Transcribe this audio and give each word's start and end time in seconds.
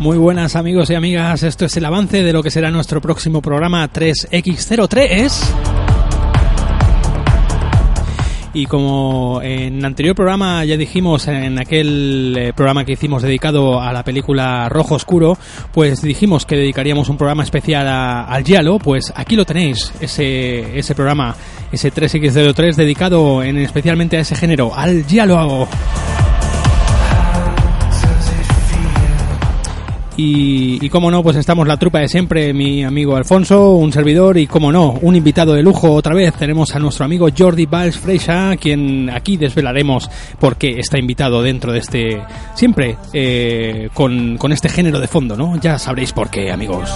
Muy 0.00 0.16
buenas 0.16 0.54
amigos 0.54 0.90
y 0.90 0.94
amigas, 0.94 1.42
esto 1.42 1.64
es 1.64 1.76
el 1.76 1.84
avance 1.84 2.22
de 2.22 2.32
lo 2.32 2.42
que 2.42 2.50
será 2.52 2.70
nuestro 2.70 3.00
próximo 3.00 3.42
programa 3.42 3.88
3X03. 3.92 5.32
Y 8.54 8.66
como 8.66 9.40
en 9.42 9.84
anterior 9.84 10.14
programa 10.14 10.64
ya 10.64 10.76
dijimos, 10.76 11.26
en 11.28 11.58
aquel 11.60 12.34
eh, 12.38 12.52
programa 12.54 12.84
que 12.84 12.92
hicimos 12.92 13.22
dedicado 13.22 13.80
a 13.80 13.92
la 13.92 14.04
película 14.04 14.68
Rojo 14.68 14.94
Oscuro, 14.94 15.36
pues 15.72 16.00
dijimos 16.00 16.46
que 16.46 16.56
dedicaríamos 16.56 17.08
un 17.08 17.16
programa 17.16 17.42
especial 17.42 17.86
a- 17.88 18.24
al 18.24 18.44
Giallo, 18.44 18.78
pues 18.78 19.12
aquí 19.16 19.34
lo 19.36 19.44
tenéis, 19.44 19.92
ese, 20.00 20.78
ese 20.78 20.94
programa, 20.94 21.34
ese 21.72 21.92
3X03 21.92 22.74
dedicado 22.76 23.42
en, 23.42 23.58
especialmente 23.58 24.16
a 24.16 24.20
ese 24.20 24.34
género, 24.36 24.72
al 24.74 25.04
Giallo. 25.06 25.68
Y, 30.20 30.84
y 30.84 30.88
como 30.88 31.12
no, 31.12 31.22
pues 31.22 31.36
estamos 31.36 31.68
la 31.68 31.76
trupa 31.76 32.00
de 32.00 32.08
siempre, 32.08 32.52
mi 32.52 32.82
amigo 32.82 33.14
Alfonso, 33.14 33.74
un 33.74 33.92
servidor 33.92 34.36
y 34.36 34.48
como 34.48 34.72
no, 34.72 34.98
un 35.00 35.14
invitado 35.14 35.54
de 35.54 35.62
lujo 35.62 35.92
otra 35.92 36.12
vez. 36.12 36.34
Tenemos 36.34 36.74
a 36.74 36.80
nuestro 36.80 37.04
amigo 37.04 37.28
Jordi 37.36 37.66
Valls 37.66 37.96
Freixa, 37.96 38.56
quien 38.56 39.10
aquí 39.10 39.36
desvelaremos 39.36 40.10
por 40.40 40.56
qué 40.56 40.80
está 40.80 40.98
invitado 40.98 41.40
dentro 41.40 41.72
de 41.72 41.78
este, 41.78 42.20
siempre 42.56 42.96
eh, 43.12 43.90
con, 43.94 44.36
con 44.38 44.50
este 44.50 44.68
género 44.68 44.98
de 44.98 45.06
fondo, 45.06 45.36
¿no? 45.36 45.54
Ya 45.60 45.78
sabréis 45.78 46.12
por 46.12 46.28
qué, 46.30 46.50
amigos. 46.50 46.92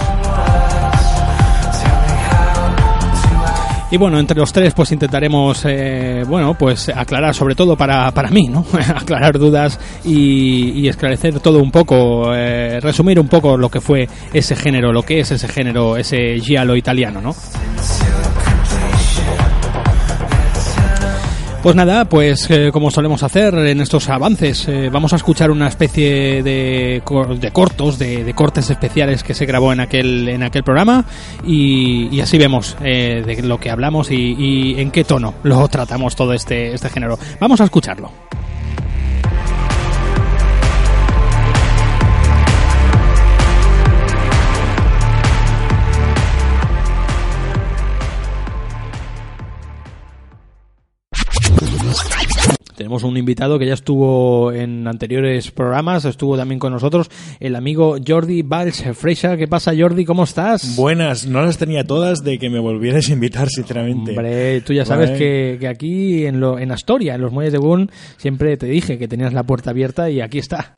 Y 3.93 3.97
bueno, 3.97 4.17
entre 4.19 4.39
los 4.39 4.51
tres 4.51 4.73
pues 4.73 4.91
intentaremos, 4.91 5.65
eh, 5.65 6.23
bueno, 6.27 6.55
pues 6.55 6.89
aclarar 6.89 7.35
sobre 7.35 7.53
todo 7.53 7.77
para, 7.77 8.09
para 8.09 8.31
mí, 8.31 8.47
¿no? 8.47 8.65
aclarar 8.95 9.37
dudas 9.37 9.79
y, 10.03 10.71
y 10.71 10.87
esclarecer 10.87 11.39
todo 11.39 11.59
un 11.59 11.69
poco, 11.69 12.33
eh, 12.33 12.79
resumir 12.79 13.19
un 13.19 13.27
poco 13.27 13.55
lo 13.55 13.69
que 13.69 13.81
fue 13.81 14.09
ese 14.33 14.55
género, 14.55 14.91
lo 14.91 15.03
que 15.03 15.19
es 15.19 15.29
ese 15.29 15.47
género, 15.47 15.95
ese 15.95 16.39
giallo 16.39 16.75
italiano, 16.75 17.21
¿no? 17.21 17.35
Pues 21.63 21.77
nada, 21.77 22.03
pues 22.03 22.51
eh, 22.51 22.71
como 22.73 22.91
solemos 22.91 23.23
hacer 23.23 23.53
en 23.55 23.79
estos 23.79 24.09
avances, 24.09 24.67
eh, 24.67 24.89
vamos 24.91 25.13
a 25.13 25.15
escuchar 25.15 25.49
una 25.49 25.69
especie 25.69 26.43
de, 26.43 27.01
de 27.39 27.51
cortos, 27.53 27.97
de, 27.97 28.33
cortes 28.35 28.69
especiales 28.69 29.23
que 29.23 29.33
se 29.33 29.45
grabó 29.45 29.71
en 29.71 29.79
aquel, 29.79 30.27
en 30.27 30.43
aquel 30.43 30.65
programa 30.65 31.05
y, 31.47 32.09
y 32.13 32.19
así 32.19 32.37
vemos 32.37 32.75
eh, 32.83 33.23
de 33.25 33.41
lo 33.43 33.61
que 33.61 33.69
hablamos 33.69 34.11
y, 34.11 34.35
y 34.37 34.81
en 34.81 34.91
qué 34.91 35.05
tono 35.05 35.35
lo 35.43 35.65
tratamos 35.69 36.17
todo 36.17 36.33
este, 36.33 36.73
este 36.73 36.89
género. 36.89 37.17
Vamos 37.39 37.61
a 37.61 37.63
escucharlo. 37.63 38.11
Tenemos 52.93 53.11
un 53.11 53.17
invitado 53.17 53.57
que 53.57 53.65
ya 53.65 53.73
estuvo 53.73 54.51
en 54.51 54.87
anteriores 54.87 55.49
programas, 55.49 56.05
estuvo 56.05 56.37
también 56.37 56.59
con 56.59 56.71
nosotros, 56.71 57.09
el 57.39 57.55
amigo 57.55 57.95
Jordi 58.07 58.43
Valls 58.43 58.83
Freixa. 58.93 59.35
¿Qué 59.35 59.47
pasa, 59.47 59.73
Jordi? 59.75 60.05
¿Cómo 60.05 60.25
estás? 60.25 60.75
Buenas, 60.75 61.25
no 61.25 61.43
las 61.43 61.57
tenía 61.57 61.87
todas 61.87 62.23
de 62.23 62.37
que 62.37 62.51
me 62.51 62.59
volvieras 62.59 63.09
a 63.09 63.13
invitar, 63.13 63.49
sinceramente. 63.49 64.11
Hombre, 64.11 64.61
tú 64.61 64.73
ya 64.73 64.85
sabes 64.85 65.09
Vale. 65.09 65.17
que, 65.17 65.57
que 65.59 65.67
aquí 65.67 66.27
en, 66.27 66.39
lo, 66.39 66.59
en 66.59 66.71
Astoria, 66.71 67.15
en 67.15 67.21
los 67.21 67.31
muelles 67.31 67.51
de 67.51 67.57
Boone, 67.57 67.87
siempre 68.17 68.57
te 68.57 68.67
dije 68.67 68.99
que 68.99 69.07
tenías 69.07 69.33
la 69.33 69.41
puerta 69.41 69.71
abierta 69.71 70.11
y 70.11 70.21
aquí 70.21 70.37
está. 70.37 70.75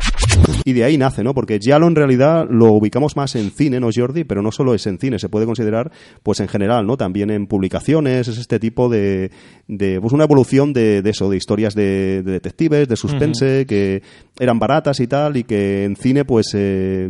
Y 0.63 0.73
de 0.73 0.83
ahí 0.83 0.97
nace, 0.97 1.23
¿no? 1.23 1.33
Porque 1.33 1.59
Giallo 1.59 1.87
en 1.87 1.95
realidad 1.95 2.47
lo 2.49 2.71
ubicamos 2.71 3.15
más 3.15 3.35
en 3.35 3.51
cine, 3.51 3.79
¿no, 3.79 3.89
Jordi? 3.93 4.23
Pero 4.23 4.41
no 4.41 4.51
solo 4.51 4.73
es 4.73 4.87
en 4.87 4.97
cine, 4.97 5.19
se 5.19 5.29
puede 5.29 5.45
considerar, 5.45 5.91
pues 6.23 6.39
en 6.39 6.47
general, 6.47 6.87
¿no? 6.87 6.97
También 6.97 7.29
en 7.29 7.45
publicaciones, 7.45 8.27
es 8.27 8.37
este 8.37 8.59
tipo 8.59 8.89
de, 8.89 9.29
de 9.67 10.01
pues 10.01 10.11
una 10.13 10.23
evolución 10.23 10.73
de, 10.73 11.01
de 11.01 11.09
eso, 11.11 11.29
de 11.29 11.37
historias 11.37 11.75
de, 11.75 12.23
de 12.23 12.31
detectives, 12.31 12.87
de 12.87 12.95
suspense, 12.95 13.65
que 13.67 14.01
eran 14.39 14.57
baratas 14.57 14.99
y 14.99 15.07
tal, 15.07 15.37
y 15.37 15.43
que 15.43 15.83
en 15.83 15.95
cine, 15.95 16.25
pues, 16.25 16.47
eh, 16.55 17.07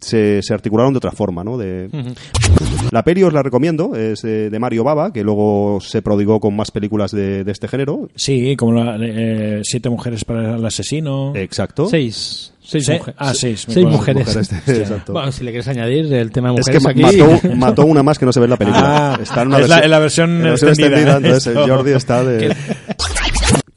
se, 0.00 0.40
se 0.42 0.54
articularon 0.54 0.92
de 0.92 0.98
otra 0.98 1.10
forma, 1.12 1.42
¿no? 1.42 1.58
De, 1.58 1.88
La 2.90 3.02
peli 3.02 3.22
os 3.24 3.32
la 3.32 3.42
recomiendo, 3.42 3.96
es 3.96 4.22
de, 4.22 4.48
de 4.48 4.58
Mario 4.58 4.84
Baba, 4.84 5.12
que 5.12 5.24
luego 5.24 5.78
se 5.80 6.02
prodigó 6.02 6.40
con 6.40 6.54
más 6.54 6.70
películas 6.70 7.10
de, 7.10 7.42
de 7.44 7.52
este 7.52 7.68
género. 7.68 8.08
Sí, 8.14 8.56
como 8.56 8.72
la, 8.72 8.96
eh, 9.00 9.60
Siete 9.64 9.90
mujeres 9.90 10.24
para 10.24 10.56
el 10.56 10.64
asesino. 10.64 11.34
Exacto. 11.34 11.86
Seis. 11.86 12.52
Seis, 12.64 12.84
Se- 12.86 12.92
mujeres. 12.98 13.14
ah, 13.18 13.34
seis, 13.34 13.66
Seis 13.68 13.84
mujeres. 13.86 14.26
Mujeres, 14.26 14.52
exacto. 14.68 15.12
Bueno, 15.12 15.32
si 15.32 15.42
le 15.42 15.50
quieres 15.50 15.66
añadir 15.66 16.12
el 16.14 16.30
tema 16.30 16.50
de 16.52 16.60
Es 16.60 16.68
mujeres 16.68 16.82
que 16.82 16.90
aquí. 16.90 17.02
mató, 17.22 17.48
mató 17.56 17.86
una 17.86 18.02
más 18.04 18.18
que 18.20 18.24
no 18.24 18.32
se 18.32 18.38
ve 18.38 18.44
en 18.44 18.50
la 18.50 18.56
película. 18.56 19.14
Ah, 19.14 19.18
está 19.20 19.42
en 19.42 19.48
una 19.48 19.58
es 19.58 19.68
la- 19.68 19.80
en 19.80 19.90
la 19.90 19.98
versión 19.98 20.46
extendida, 20.46 21.16
entonces 21.16 21.46
el. 21.56 21.68
Jordi 21.68 21.92
está 21.92 22.22
de... 22.24 22.38
Que 22.38 22.56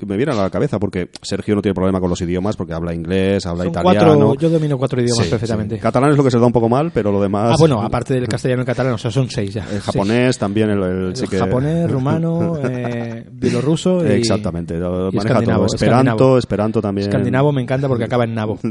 me 0.05 0.17
viene 0.17 0.31
a 0.31 0.35
la 0.35 0.49
cabeza 0.49 0.79
porque 0.79 1.09
Sergio 1.21 1.55
no 1.55 1.61
tiene 1.61 1.73
problema 1.73 1.99
con 1.99 2.09
los 2.09 2.21
idiomas 2.21 2.55
porque 2.55 2.73
habla 2.73 2.93
inglés, 2.93 3.45
habla 3.45 3.63
Son 3.63 3.71
italiano. 3.71 4.17
cuatro, 4.27 4.35
yo 4.39 4.49
domino 4.49 4.77
cuatro 4.77 5.01
idiomas 5.01 5.25
Sí, 5.25 5.29
perfectamente. 5.31 5.75
sí. 5.75 5.81
Catalán 5.81 6.11
es 6.11 6.17
lo 6.17 6.23
que 6.23 6.31
se 6.31 6.39
da 6.39 6.45
un 6.45 6.51
poco 6.53 6.69
mal, 6.69 6.91
pero 6.93 7.11
lo 7.11 7.21
demás... 7.21 7.51
Ah, 7.53 7.55
bueno, 7.59 7.81
aparte 7.81 8.13
del 8.13 8.27
castellano 8.27 8.63
y 8.63 8.66
catalán, 8.66 8.93
o 8.93 8.97
sea, 8.97 9.11
son 9.11 9.29
seis 9.29 9.53
ya. 9.53 9.63
El 9.63 9.69
Seis. 9.69 9.83
japonés 9.83 10.38
también, 10.38 10.69
el, 10.69 10.81
el- 10.83 11.05
El 11.09 11.16
sí 11.16 11.27
que... 11.27 11.38
japonés, 11.38 11.89
rumano, 11.91 12.57
eh, 12.63 13.25
bielorruso 13.31 14.05
y... 14.05 14.11
Exactamente, 14.11 14.75
lo 14.77 15.09
y 15.09 15.16
maneja 15.16 15.27
escandinavo, 15.33 15.66
todo. 15.66 15.75
Esperanto, 15.75 16.37
Esperanto 16.37 16.81
también. 16.81 17.07
Escandinavo 17.09 17.51
me 17.51 17.61
encanta 17.61 17.87
porque 17.87 18.03
acaba 18.05 18.23
en 18.25 18.33
nabo. 18.35 18.59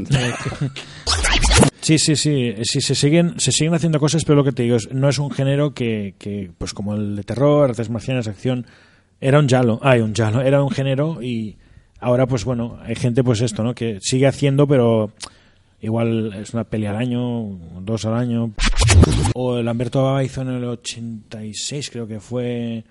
Sí, 1.81 1.99
sí, 1.99 2.15
sí, 2.15 2.51
sí, 2.63 2.81
se 2.81 2.95
siguen, 2.95 3.39
se 3.39 3.51
siguen 3.51 3.75
haciendo 3.75 3.99
cosas, 3.99 4.23
pero 4.25 4.37
lo 4.37 4.43
que 4.43 4.51
te 4.51 4.63
digo 4.63 4.75
es, 4.75 4.91
no 4.91 5.07
es 5.07 5.19
un 5.19 5.29
género 5.29 5.75
que, 5.75 6.15
que, 6.17 6.49
pues 6.57 6.73
como 6.73 6.95
el 6.95 7.15
de 7.15 7.23
terror, 7.23 7.69
artes 7.69 7.91
marciales, 7.91 8.27
acción, 8.27 8.65
era 9.21 9.39
un 9.39 9.47
yalo, 9.47 9.79
ay, 9.81 10.01
un 10.01 10.13
yalo, 10.13 10.41
era 10.41 10.61
un 10.63 10.69
género 10.71 11.21
y 11.21 11.57
ahora 11.99 12.27
pues 12.27 12.45
bueno, 12.45 12.77
hay 12.83 12.95
gente 12.95 13.23
pues 13.23 13.41
esto, 13.41 13.63
¿no? 13.63 13.73
Que 13.73 13.99
sigue 14.01 14.27
haciendo, 14.27 14.67
pero 14.67 15.11
igual 15.81 16.33
es 16.33 16.53
una 16.53 16.63
peli 16.63 16.85
al 16.85 16.95
año, 16.97 17.57
dos 17.81 18.05
al 18.05 18.15
año. 18.15 18.51
O 19.33 19.61
Lamberto 19.61 20.03
Baba 20.03 20.23
hizo 20.23 20.41
en 20.41 20.49
el 20.49 20.63
86, 20.65 21.89
creo 21.91 22.07
que 22.07 22.19
fue, 22.19 22.83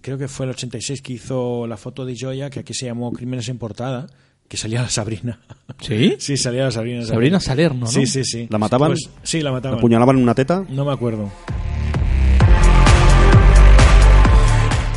creo 0.00 0.16
que 0.18 0.28
fue 0.28 0.46
el 0.46 0.50
86 0.50 1.02
que 1.02 1.12
hizo 1.14 1.66
la 1.66 1.76
foto 1.76 2.04
de 2.04 2.16
Joya, 2.18 2.50
que 2.50 2.60
aquí 2.60 2.74
se 2.74 2.86
llamó 2.86 3.12
Crímenes 3.12 3.48
en 3.48 3.58
portada, 3.58 4.06
que 4.48 4.56
salía 4.56 4.82
la 4.82 4.88
Sabrina. 4.88 5.40
¿Sí? 5.80 6.16
Sí, 6.18 6.36
salía 6.36 6.64
la 6.64 6.70
Sabrina. 6.70 7.04
Sabrina 7.04 7.40
Salerno, 7.40 7.80
¿no? 7.80 7.86
Sí, 7.86 8.06
sí, 8.06 8.24
sí. 8.24 8.46
¿La 8.50 8.58
mataban? 8.58 8.90
Pues, 8.92 9.10
sí, 9.22 9.38
la 9.38 9.50
¿La 9.50 9.52
mataban. 9.52 9.78
apuñalaban 9.78 10.16
en 10.16 10.22
una 10.22 10.34
teta? 10.34 10.64
No 10.68 10.84
me 10.84 10.92
acuerdo. 10.92 11.30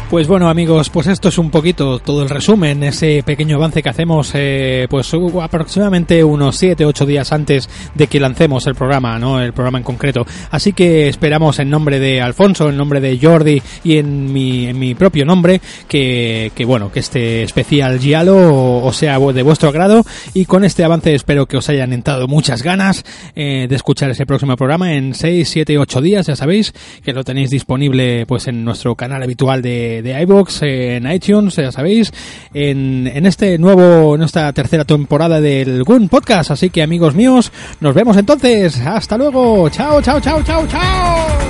Pues 0.10 0.26
bueno 0.26 0.50
amigos, 0.50 0.90
pues 0.90 1.08
esto 1.08 1.28
es 1.28 1.38
un 1.38 1.52
poquito 1.52 2.00
todo 2.00 2.24
el 2.24 2.30
resumen, 2.30 2.82
ese 2.82 3.24
pequeño 3.26 3.58
avance 3.58 3.84
que 3.84 3.90
hacemos 3.90 4.32
eh, 4.36 4.88
pues 4.90 5.14
uh, 5.14 5.42
aproximadamente 5.42 6.24
unos 6.24 6.56
7, 6.56 6.86
8 6.86 7.06
días 7.06 7.34
antes 7.34 7.70
de 7.94 8.08
que 8.08 8.22
lancemos 8.22 8.66
el 8.68 8.76
programa, 8.76 9.20
¿no? 9.20 9.42
El 9.42 9.52
programa 9.52 9.80
en 9.80 9.84
concreto. 9.84 10.26
Así 10.50 10.72
que 10.72 11.10
esperamos 11.10 11.60
en 11.60 11.70
nombre 11.70 12.00
de 12.00 12.22
Alfonso, 12.22 12.70
en 12.70 12.78
nombre 12.78 13.02
de 13.02 13.20
Jordi 13.22 13.62
y 13.84 13.98
en 13.98 14.32
mi, 14.32 14.68
en 14.68 14.80
mi 14.80 14.96
propio 14.96 15.26
nombre 15.26 15.60
que, 15.90 16.54
que 16.56 16.64
bueno, 16.64 16.90
que 16.90 17.02
este 17.02 17.44
especial 17.44 18.00
Giallo 18.00 18.86
os 18.86 18.96
sea 18.96 19.20
de 19.20 19.44
vuestro 19.44 19.68
agrado 19.68 20.06
y 20.34 20.46
con 20.46 20.64
este 20.64 20.86
avance 20.86 21.14
espero 21.14 21.48
que 21.48 21.58
os 21.58 21.68
hayan 21.68 21.92
entrado 21.92 22.30
muchas 22.30 22.64
ganas 22.64 23.04
eh, 23.36 23.68
de 23.68 23.76
escuchar 23.76 24.10
ese 24.12 24.26
próximo 24.26 24.56
programa 24.56 24.94
en 24.94 25.14
6, 25.14 25.50
7, 25.50 25.78
8 25.78 26.02
días, 26.02 26.28
ya 26.28 26.38
sabéis 26.38 26.74
que 27.04 27.12
lo 27.12 27.26
tenéis 27.26 27.50
disponible 27.50 28.26
pues 28.26 28.48
en 28.48 28.64
nuestro 28.64 28.96
canal 28.96 29.22
habitual 29.22 29.62
de 29.62 29.97
de, 30.02 30.14
de 30.14 30.96
en 30.98 31.12
iTunes, 31.12 31.56
ya 31.56 31.72
sabéis, 31.72 32.12
en, 32.54 33.08
en 33.08 33.26
este 33.26 33.58
nuevo, 33.58 34.16
en 34.16 34.24
esta 34.24 34.52
tercera 34.54 34.86
temporada 34.86 35.42
del 35.42 35.84
Gun 35.84 36.10
Podcast. 36.10 36.52
Así 36.52 36.70
que 36.70 36.84
amigos 36.84 37.16
míos, 37.16 37.52
nos 37.80 37.94
vemos 37.94 38.18
entonces. 38.18 38.80
Hasta 38.80 39.18
luego. 39.18 39.70
Chao, 39.70 40.02
chao, 40.02 40.20
chao, 40.20 40.42
chao, 40.44 40.68
chao. 40.68 41.47